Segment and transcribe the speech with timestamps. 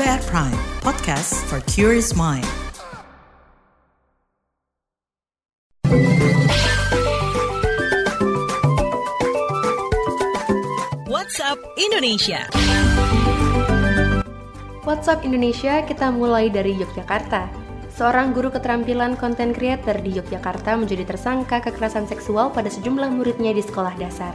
[0.00, 2.48] At Prime, podcast for curious mind.
[11.04, 12.48] WhatsApp Indonesia.
[14.88, 17.52] WhatsApp Indonesia kita mulai dari Yogyakarta.
[17.92, 23.60] Seorang guru keterampilan konten creator di Yogyakarta menjadi tersangka kekerasan seksual pada sejumlah muridnya di
[23.60, 24.32] sekolah dasar.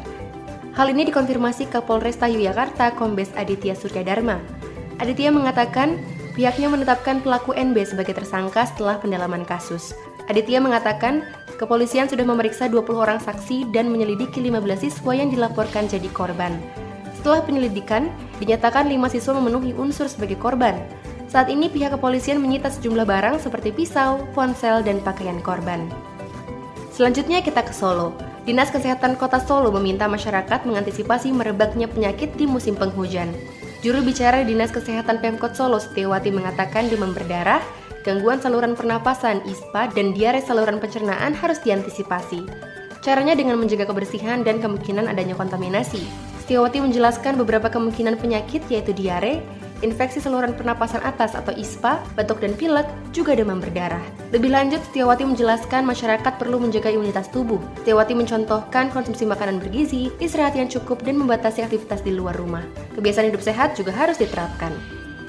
[0.77, 4.64] Hal ini dikonfirmasi ke Polresta Yogyakarta Kombes Aditya Surya Dharma.
[4.95, 5.99] Aditya mengatakan
[6.39, 9.91] pihaknya menetapkan pelaku NB sebagai tersangka setelah pendalaman kasus.
[10.31, 11.27] Aditya mengatakan
[11.59, 16.55] kepolisian sudah memeriksa 20 orang saksi dan menyelidiki 15 siswa yang dilaporkan jadi korban.
[17.19, 18.07] Setelah penyelidikan,
[18.39, 20.79] dinyatakan 5 siswa memenuhi unsur sebagai korban.
[21.27, 25.91] Saat ini pihak kepolisian menyita sejumlah barang seperti pisau, ponsel, dan pakaian korban.
[26.95, 28.15] Selanjutnya kita ke Solo.
[28.47, 33.35] Dinas Kesehatan Kota Solo meminta masyarakat mengantisipasi merebaknya penyakit di musim penghujan.
[33.85, 37.61] Juru bicara Dinas Kesehatan Pemkot Solo Setiawati mengatakan demam berdarah,
[38.01, 42.49] gangguan saluran pernapasan ISPA, dan diare saluran pencernaan harus diantisipasi.
[43.05, 46.01] Caranya dengan menjaga kebersihan dan kemungkinan adanya kontaminasi.
[46.41, 49.45] Setiawati menjelaskan beberapa kemungkinan penyakit yaitu diare,
[49.85, 54.01] infeksi saluran pernapasan atas atau ISPA, batuk dan pilek, juga demam berdarah.
[54.33, 57.61] Lebih lanjut, Setiawati menjelaskan masyarakat perlu menjaga imunitas tubuh.
[57.85, 62.65] Setiawati mencontohkan konsumsi makanan bergizi, istirahat yang cukup, dan membatasi aktivitas di luar rumah.
[62.97, 64.73] Kebiasaan hidup sehat juga harus diterapkan.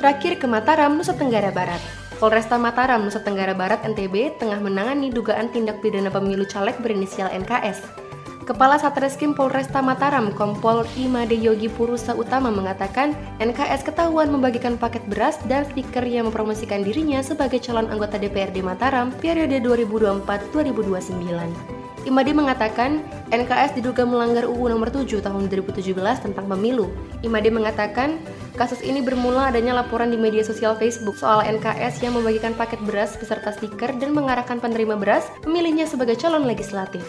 [0.01, 1.81] Terakhir ke Mataram, Nusa Tenggara Barat.
[2.17, 8.06] Polresta Mataram, Nusa Tenggara Barat NTB tengah menangani dugaan tindak pidana pemilu caleg berinisial NKS.
[8.47, 13.11] Kepala Satreskrim Polresta Mataram, Kompol Imade Yogi Purusa Utama mengatakan
[13.43, 19.11] NKS ketahuan membagikan paket beras dan stiker yang mempromosikan dirinya sebagai calon anggota DPRD Mataram
[19.19, 22.07] periode 2024-2029.
[22.07, 23.03] Imade mengatakan
[23.35, 26.87] NKS diduga melanggar UU nomor 7 tahun 2017 tentang pemilu.
[27.27, 28.23] Imade mengatakan
[28.55, 33.19] kasus ini bermula adanya laporan di media sosial Facebook soal NKS yang membagikan paket beras
[33.19, 37.03] beserta stiker dan mengarahkan penerima beras memilihnya sebagai calon legislatif.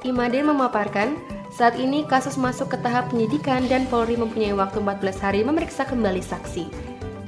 [0.00, 1.20] Imade memaparkan,
[1.52, 6.24] saat ini kasus masuk ke tahap penyidikan dan Polri mempunyai waktu 14 hari memeriksa kembali
[6.24, 6.72] saksi.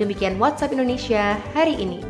[0.01, 2.01] Demikian WhatsApp Indonesia hari ini.